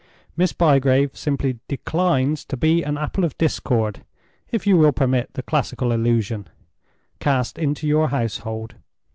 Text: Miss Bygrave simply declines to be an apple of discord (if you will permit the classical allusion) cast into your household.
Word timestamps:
Miss 0.35 0.51
Bygrave 0.51 1.15
simply 1.15 1.59
declines 1.67 2.43
to 2.45 2.57
be 2.57 2.81
an 2.81 2.97
apple 2.97 3.23
of 3.23 3.37
discord 3.37 4.03
(if 4.49 4.65
you 4.65 4.75
will 4.75 4.91
permit 4.91 5.31
the 5.35 5.43
classical 5.43 5.93
allusion) 5.93 6.47
cast 7.19 7.59
into 7.59 7.85
your 7.85 8.07
household. 8.09 8.73